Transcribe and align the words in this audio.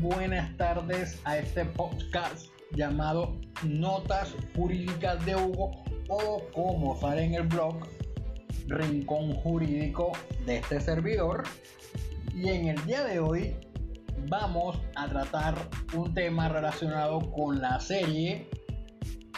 Buenas 0.00 0.56
tardes 0.56 1.20
a 1.24 1.36
este 1.36 1.66
podcast 1.66 2.46
llamado 2.72 3.36
Notas 3.62 4.34
Jurídicas 4.54 5.24
de 5.26 5.36
Hugo 5.36 5.84
o 6.08 6.42
como 6.54 6.98
sale 6.98 7.24
en 7.24 7.34
el 7.34 7.42
blog 7.42 7.86
Rincón 8.68 9.34
Jurídico 9.34 10.12
de 10.46 10.58
este 10.58 10.80
servidor. 10.80 11.44
Y 12.34 12.48
en 12.48 12.68
el 12.68 12.86
día 12.86 13.04
de 13.04 13.20
hoy 13.20 13.54
vamos 14.28 14.80
a 14.94 15.08
tratar 15.08 15.54
un 15.94 16.14
tema 16.14 16.48
relacionado 16.48 17.30
con 17.32 17.60
la 17.60 17.78
serie 17.78 18.48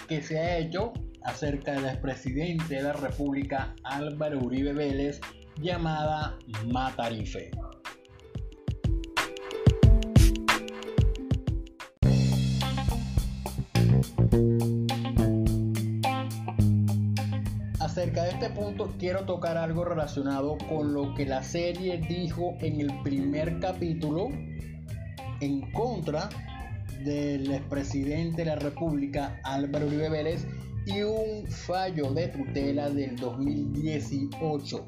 que 0.06 0.22
se 0.22 0.38
ha 0.38 0.58
hecho 0.58 0.92
acerca 1.24 1.72
del 1.72 1.86
expresidente 1.86 2.76
de 2.76 2.82
la 2.82 2.92
República 2.92 3.74
Álvaro 3.82 4.38
Uribe 4.38 4.72
Vélez 4.72 5.20
llamada 5.60 6.38
Matarife. 6.66 7.50
Acerca 17.98 18.22
de 18.22 18.30
este 18.30 18.50
punto 18.50 18.94
quiero 18.96 19.24
tocar 19.24 19.56
algo 19.56 19.84
relacionado 19.84 20.56
con 20.68 20.94
lo 20.94 21.14
que 21.14 21.26
la 21.26 21.42
serie 21.42 21.98
dijo 22.08 22.54
en 22.60 22.80
el 22.80 23.02
primer 23.02 23.58
capítulo 23.58 24.28
en 25.40 25.72
contra 25.72 26.28
del 27.04 27.50
expresidente 27.50 28.42
de 28.42 28.44
la 28.44 28.54
República 28.54 29.40
Álvaro 29.42 29.88
Uribe 29.88 30.10
Vélez 30.10 30.46
y 30.86 31.02
un 31.02 31.44
fallo 31.48 32.12
de 32.12 32.28
tutela 32.28 32.88
del 32.88 33.16
2018. 33.16 34.84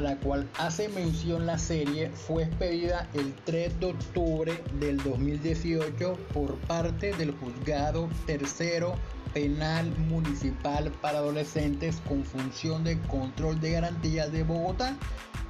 A 0.00 0.02
la 0.02 0.16
cual 0.16 0.48
hace 0.58 0.88
mención 0.88 1.44
la 1.44 1.58
serie 1.58 2.08
fue 2.08 2.44
expedida 2.44 3.06
el 3.12 3.34
3 3.44 3.80
de 3.80 3.86
octubre 3.86 4.64
del 4.80 4.96
2018 4.96 6.18
por 6.32 6.56
parte 6.60 7.12
del 7.16 7.32
juzgado 7.32 8.08
tercero 8.24 8.94
penal 9.34 9.94
municipal 10.08 10.90
para 11.02 11.18
adolescentes 11.18 12.00
con 12.08 12.24
función 12.24 12.82
de 12.82 12.98
control 13.00 13.60
de 13.60 13.72
garantías 13.72 14.32
de 14.32 14.42
Bogotá, 14.42 14.96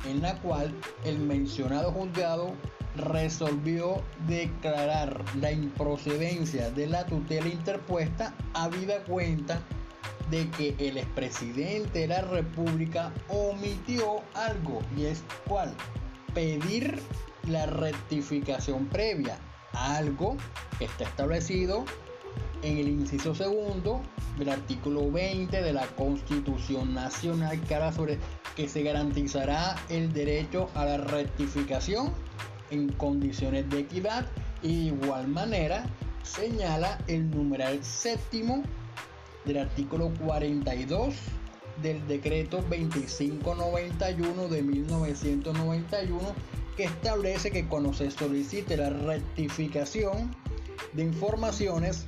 en 0.04 0.20
la 0.20 0.34
cual 0.40 0.74
el 1.04 1.20
mencionado 1.20 1.92
juzgado 1.92 2.52
resolvió 2.96 4.02
declarar 4.26 5.24
la 5.40 5.52
improcedencia 5.52 6.72
de 6.72 6.88
la 6.88 7.06
tutela 7.06 7.46
interpuesta 7.46 8.34
habida 8.52 9.04
cuenta 9.04 9.62
de 10.30 10.48
que 10.50 10.74
el 10.78 10.98
expresidente 10.98 12.00
de 12.00 12.08
la 12.08 12.22
República 12.22 13.12
omitió 13.28 14.22
algo 14.34 14.80
y 14.96 15.04
es 15.04 15.22
cual 15.46 15.74
pedir 16.34 17.00
la 17.48 17.66
rectificación 17.66 18.86
previa, 18.86 19.38
algo 19.72 20.36
que 20.78 20.84
está 20.84 21.04
establecido 21.04 21.84
en 22.62 22.78
el 22.78 22.88
inciso 22.88 23.34
segundo 23.34 24.02
del 24.38 24.50
artículo 24.50 25.10
20 25.10 25.62
de 25.62 25.72
la 25.72 25.86
Constitución 25.88 26.94
Nacional 26.94 27.60
que 27.60 27.92
sobre 27.92 28.18
que 28.54 28.68
se 28.68 28.82
garantizará 28.82 29.76
el 29.88 30.12
derecho 30.12 30.68
a 30.74 30.84
la 30.84 30.98
rectificación 30.98 32.12
en 32.70 32.92
condiciones 32.92 33.68
de 33.70 33.80
equidad 33.80 34.26
y 34.62 34.90
de 34.90 34.96
igual 34.96 35.28
manera 35.28 35.84
señala 36.22 36.98
el 37.06 37.30
numeral 37.30 37.82
séptimo 37.82 38.62
del 39.44 39.58
artículo 39.58 40.12
42 40.24 41.14
del 41.82 42.06
decreto 42.06 42.58
2591 42.62 44.48
de 44.48 44.62
1991 44.62 46.34
que 46.76 46.84
establece 46.84 47.50
que 47.50 47.66
cuando 47.66 47.92
se 47.92 48.10
solicite 48.10 48.76
la 48.76 48.90
rectificación 48.90 50.34
de 50.92 51.02
informaciones 51.04 52.06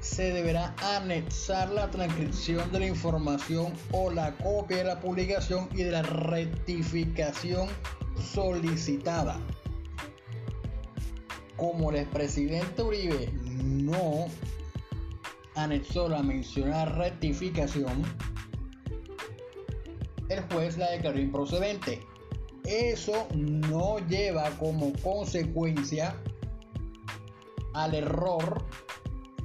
se 0.00 0.32
deberá 0.32 0.74
anexar 0.96 1.70
la 1.70 1.90
transcripción 1.90 2.70
de 2.70 2.80
la 2.80 2.86
información 2.86 3.72
o 3.92 4.10
la 4.10 4.36
copia 4.36 4.78
de 4.78 4.84
la 4.84 5.00
publicación 5.00 5.68
y 5.72 5.82
de 5.82 5.90
la 5.90 6.02
rectificación 6.02 7.68
solicitada. 8.32 9.40
Como 11.56 11.90
el 11.90 11.96
expresidente 11.96 12.82
Uribe 12.82 13.30
no 13.42 14.26
anexó 15.56 16.08
la 16.08 16.22
mencionada 16.22 16.84
rectificación, 16.84 18.04
el 20.28 20.40
juez 20.52 20.76
la 20.76 20.90
declaró 20.90 21.18
improcedente. 21.18 22.00
Eso 22.64 23.28
no 23.34 23.98
lleva 24.08 24.50
como 24.58 24.92
consecuencia 25.02 26.16
al 27.74 27.94
error 27.94 28.64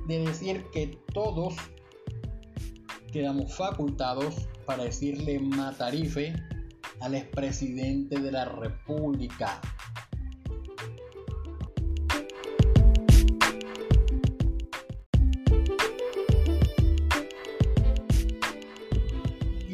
de 0.07 0.19
decir 0.25 0.65
que 0.71 0.99
todos 1.13 1.55
quedamos 3.11 3.53
facultados 3.55 4.47
para 4.65 4.85
decirle 4.85 5.39
matarife 5.39 6.33
al 7.01 7.15
expresidente 7.15 8.19
de 8.19 8.31
la 8.31 8.45
República. 8.45 9.61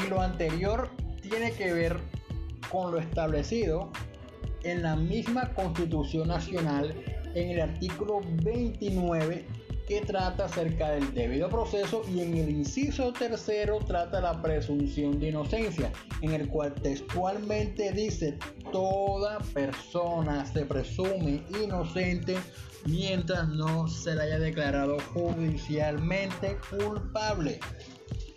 Lo 0.07 0.21
anterior 0.21 0.89
tiene 1.21 1.51
que 1.51 1.73
ver 1.73 1.99
con 2.71 2.91
lo 2.91 2.99
establecido 2.99 3.91
en 4.63 4.83
la 4.83 4.95
misma 4.95 5.53
Constitución 5.53 6.27
Nacional 6.27 6.93
en 7.33 7.51
el 7.51 7.61
artículo 7.61 8.21
29 8.43 9.45
que 9.87 10.01
trata 10.01 10.45
acerca 10.45 10.91
del 10.91 11.13
debido 11.13 11.47
proceso 11.47 12.01
y 12.13 12.19
en 12.19 12.35
el 12.35 12.49
inciso 12.49 13.13
tercero 13.13 13.79
trata 13.79 14.19
la 14.19 14.41
presunción 14.41 15.17
de 15.17 15.29
inocencia, 15.29 15.91
en 16.21 16.33
el 16.33 16.49
cual 16.49 16.73
textualmente 16.73 17.93
dice 17.93 18.37
toda 18.73 19.39
persona 19.53 20.45
se 20.45 20.65
presume 20.65 21.41
inocente 21.63 22.35
mientras 22.85 23.47
no 23.47 23.87
se 23.87 24.15
le 24.15 24.23
haya 24.23 24.39
declarado 24.39 24.97
judicialmente 25.13 26.57
culpable. 26.69 27.59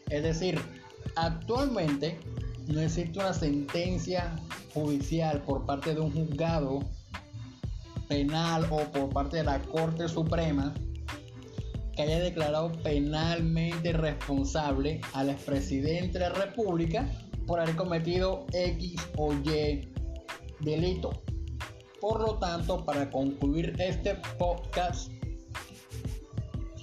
Es 0.08 0.22
decir, 0.22 0.60
actualmente 1.20 2.18
no 2.66 2.80
existe 2.80 3.18
una 3.18 3.34
sentencia 3.34 4.36
judicial 4.72 5.42
por 5.42 5.66
parte 5.66 5.94
de 5.94 6.00
un 6.00 6.12
juzgado 6.12 6.80
penal 8.08 8.66
o 8.70 8.78
por 8.90 9.10
parte 9.10 9.38
de 9.38 9.44
la 9.44 9.60
Corte 9.60 10.08
Suprema 10.08 10.72
que 11.94 12.02
haya 12.02 12.20
declarado 12.20 12.72
penalmente 12.82 13.92
responsable 13.92 15.00
al 15.12 15.30
expresidente 15.30 16.18
de 16.18 16.30
la 16.30 16.34
República 16.34 17.06
por 17.46 17.60
haber 17.60 17.76
cometido 17.76 18.46
X 18.52 18.96
o 19.16 19.32
Y 19.34 19.88
delito. 20.60 21.22
Por 22.00 22.20
lo 22.20 22.38
tanto, 22.38 22.84
para 22.84 23.10
concluir 23.10 23.74
este 23.78 24.14
podcast, 24.38 25.10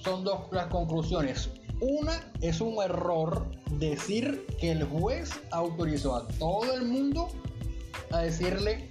son 0.04 0.22
dos 0.22 0.42
las 0.52 0.66
conclusiones. 0.68 1.50
Una 1.80 2.32
es 2.40 2.60
un 2.60 2.82
error 2.82 3.46
decir 3.72 4.46
que 4.60 4.72
el 4.72 4.84
juez 4.84 5.30
autorizó 5.52 6.16
a 6.16 6.26
todo 6.26 6.74
el 6.74 6.84
mundo 6.84 7.28
a 8.10 8.20
decirle 8.20 8.88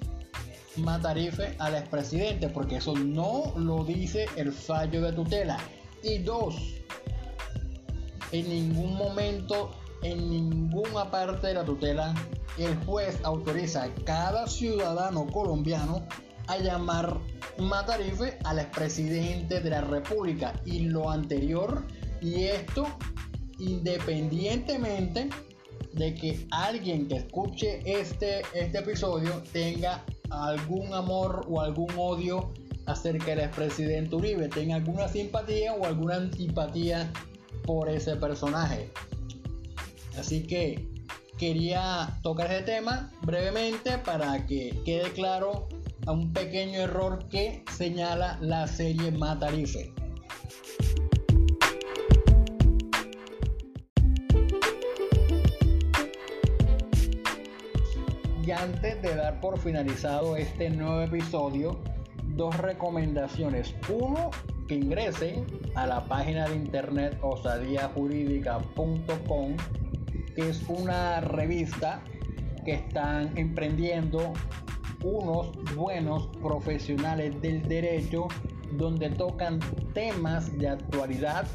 matarife 0.78 1.56
al 1.60 1.76
expresidente, 1.76 2.48
porque 2.50 2.78
eso 2.78 2.94
no 2.94 3.54
lo 3.58 3.84
dice 3.84 4.28
el 4.36 4.52
fallo 4.52 5.02
de 5.02 5.14
tutela. 5.14 5.58
Y 6.04 6.20
dos, 6.20 6.56
en 8.32 8.48
ningún 8.50 8.96
momento, 8.96 9.72
en 10.04 10.30
ninguna 10.30 11.10
parte 11.10 11.48
de 11.48 11.54
la 11.56 11.66
tutela, 11.66 12.14
el 12.58 12.76
juez 12.86 13.20
autoriza 13.24 13.84
a 13.84 13.96
cada 14.06 14.48
ciudadano 14.48 15.28
colombiano 15.28 16.08
a 16.48 16.58
llamar 16.58 17.20
Matarife 17.58 18.38
al 18.46 18.60
expresidente 18.60 19.60
de 19.60 19.70
la 19.70 19.82
República. 19.82 20.54
Y 20.66 20.80
lo 20.82 21.10
anterior, 21.10 21.86
y 22.22 22.46
esto 22.46 22.88
independientemente 23.60 25.30
de 25.94 26.14
que 26.14 26.48
alguien 26.52 27.08
que 27.08 27.18
escuche 27.18 27.82
este, 27.86 28.42
este 28.54 28.80
episodio 28.80 29.42
tenga 29.52 30.04
algún 30.30 30.94
amor 30.94 31.46
o 31.50 31.62
algún 31.62 31.90
odio 31.98 32.52
acerca 32.86 33.28
del 33.28 33.40
expresidente 33.40 34.16
Uribe, 34.16 34.48
tenga 34.48 34.76
alguna 34.76 35.08
simpatía 35.08 35.74
o 35.74 35.86
alguna 35.86 36.16
antipatía 36.16 37.12
por 37.64 37.90
ese 37.90 38.16
personaje. 38.16 38.90
Así 40.18 40.44
que 40.44 40.88
quería 41.38 42.18
tocar 42.24 42.52
ese 42.52 42.64
tema 42.64 43.12
brevemente 43.22 43.98
para 44.00 44.46
que 44.46 44.82
quede 44.86 45.12
claro 45.12 45.68
a 46.06 46.12
un 46.14 46.32
pequeño 46.32 46.80
error 46.80 47.28
que 47.30 47.64
señala 47.76 48.38
la 48.42 48.68
serie 48.68 49.12
Matarife. 49.12 49.92
Y 58.48 58.52
antes 58.52 59.00
de 59.02 59.14
dar 59.14 59.42
por 59.42 59.60
finalizado 59.60 60.38
este 60.38 60.70
nuevo 60.70 61.02
episodio, 61.02 61.82
dos 62.28 62.56
recomendaciones. 62.56 63.76
Uno, 63.90 64.32
que 64.70 64.76
ingresen 64.76 65.46
a 65.76 65.86
la 65.86 66.06
página 66.06 66.48
de 66.48 66.56
internet 66.56 67.20
osadiajurídica.com, 67.22 69.58
que 70.34 70.50
es 70.50 70.64
una 70.70 71.20
revista 71.20 72.00
que 72.64 72.76
están 72.76 73.38
emprendiendo 73.38 74.32
unos 75.04 75.52
buenos 75.76 76.28
profesionales 76.42 77.42
del 77.42 77.68
derecho 77.68 78.30
donde 78.72 79.10
tocan 79.10 79.60
temas 79.94 80.58
de 80.58 80.70
actualidad 80.70 81.46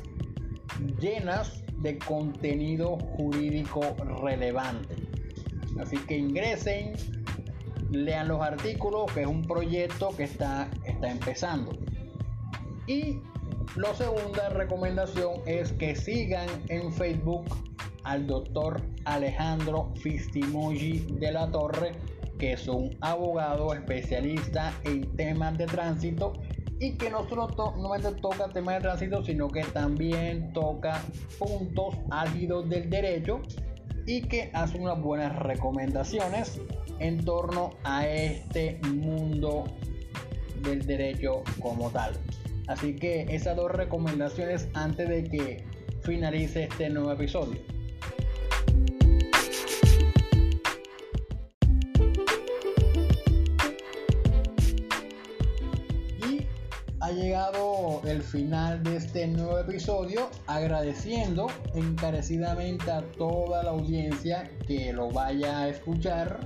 llenas 1.01 1.65
de 1.79 1.99
contenido 1.99 2.99
jurídico 3.17 3.81
relevante. 4.21 5.02
Así 5.81 5.97
que 5.97 6.19
ingresen, 6.19 6.93
lean 7.91 8.29
los 8.29 8.41
artículos, 8.41 9.11
que 9.13 9.23
es 9.23 9.27
un 9.27 9.43
proyecto 9.43 10.11
que 10.17 10.25
está, 10.25 10.69
está 10.85 11.11
empezando. 11.11 11.73
Y 12.87 13.21
la 13.77 13.95
segunda 13.95 14.49
recomendación 14.51 15.41
es 15.47 15.73
que 15.73 15.95
sigan 15.95 16.49
en 16.69 16.93
Facebook 16.93 17.45
al 18.05 18.27
doctor 18.27 18.83
Alejandro 19.05 19.93
Fistimoji 19.97 21.07
de 21.19 21.33
la 21.33 21.51
Torre, 21.51 21.93
que 22.39 22.53
es 22.53 22.67
un 22.67 22.97
abogado 23.01 23.73
especialista 23.73 24.73
en 24.85 25.15
temas 25.17 25.57
de 25.59 25.67
tránsito 25.67 26.33
y 26.81 26.95
que 26.95 27.11
no 27.11 27.29
solo 27.29 27.49
no 27.77 28.13
toca 28.15 28.49
temas 28.49 28.75
de 28.75 28.81
tránsito, 28.81 29.25
sino 29.25 29.49
que 29.49 29.63
también 29.63 30.53
toca 30.53 31.01
puntos 31.39 31.95
álgidos 32.11 32.69
del 32.69 32.91
derecho 32.91 33.41
y 34.07 34.23
que 34.23 34.51
hace 34.53 34.79
unas 34.79 35.01
buenas 35.01 35.37
recomendaciones 35.37 36.61
en 36.99 37.25
torno 37.25 37.71
a 37.85 38.07
este 38.07 38.79
mundo 38.89 39.65
del 40.63 40.87
derecho 40.87 41.43
como 41.61 41.91
tal. 41.91 42.15
Así 42.69 42.95
que 42.95 43.23
esas 43.31 43.57
dos 43.57 43.71
recomendaciones 43.71 44.69
antes 44.75 45.09
de 45.09 45.25
que 45.25 45.65
finalice 46.03 46.65
este 46.65 46.89
nuevo 46.91 47.13
episodio. 47.13 47.61
Llegado 57.13 58.01
el 58.05 58.23
final 58.23 58.83
de 58.83 58.97
este 58.97 59.27
nuevo 59.27 59.59
episodio, 59.59 60.31
agradeciendo 60.47 61.49
encarecidamente 61.75 62.91
a 62.91 63.03
toda 63.13 63.63
la 63.63 63.71
audiencia 63.71 64.51
que 64.67 64.93
lo 64.93 65.11
vaya 65.11 65.61
a 65.61 65.69
escuchar, 65.69 66.41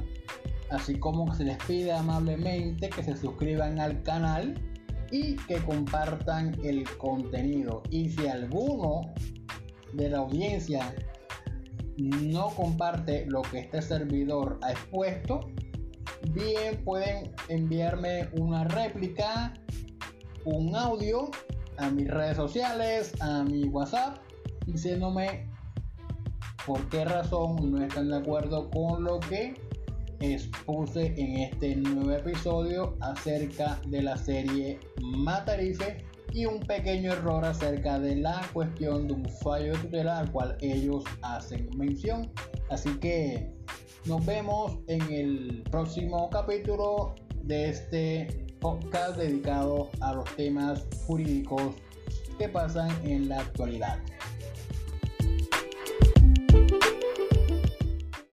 así 0.71 0.99
como 0.99 1.33
se 1.35 1.45
les 1.45 1.59
pide 1.65 1.93
amablemente 1.93 2.89
que 2.91 3.03
se 3.03 3.17
suscriban 3.17 3.79
al 3.79 4.03
canal 4.03 4.55
y 5.11 5.37
que 5.37 5.57
compartan 5.59 6.57
el 6.65 6.85
contenido. 6.97 7.83
Y 7.91 8.11
si 8.11 8.27
alguno 8.27 9.13
de 9.93 10.11
la 10.11 10.19
audiencia 10.19 10.95
no 11.97 12.49
comparte 12.49 13.27
lo 13.27 13.43
que 13.43 13.61
este 13.61 13.81
servidor 13.81 14.59
ha 14.63 14.73
expuesto, 14.73 15.49
bien 16.33 16.83
pueden 16.85 17.31
enviarme 17.49 18.29
una 18.33 18.65
réplica 18.65 19.55
un 20.47 20.75
audio 20.77 21.29
a 21.77 21.91
mis 21.91 22.09
redes 22.09 22.37
sociales, 22.37 23.13
a 23.21 23.43
mi 23.43 23.65
WhatsApp, 23.65 24.19
diciéndome 24.67 25.49
por 26.65 26.89
qué 26.89 27.05
razón 27.05 27.73
no 27.73 27.85
están 27.85 28.11
de 28.11 28.17
acuerdo 28.17 28.71
con 28.71 29.05
lo 29.05 29.19
que 29.21 29.55
expuse 30.21 31.13
en 31.17 31.37
este 31.39 31.77
nuevo 31.77 32.13
episodio 32.13 32.97
acerca 33.01 33.79
de 33.89 34.03
la 34.03 34.17
serie 34.17 34.79
Matarife 35.03 36.05
y 36.33 36.47
un 36.47 36.61
pequeño 36.61 37.13
error 37.13 37.45
acerca 37.45 37.99
de 37.99 38.17
la 38.17 38.41
cuestión 38.53 39.09
de 39.09 39.15
un 39.15 39.25
fallo 39.25 39.73
de 39.73 39.79
tutela 39.79 40.21
al 40.21 40.31
cual 40.31 40.57
ellos 40.61 41.05
hacen 41.23 41.69
mención. 41.77 42.31
Así 42.71 42.91
que 42.99 43.53
nos 44.07 44.25
vemos 44.25 44.79
en 44.87 45.03
el 45.13 45.65
próximo 45.71 46.31
capítulo 46.31 47.17
de 47.43 47.71
este 47.71 48.46
podcast 48.67 49.17
dedicado 49.17 49.91
a 50.01 50.13
los 50.13 50.25
temas 50.35 50.85
jurídicos 51.07 51.77
que 52.37 52.49
pasan 52.49 52.91
en 53.05 53.29
la 53.29 53.39
actualidad. 53.39 53.97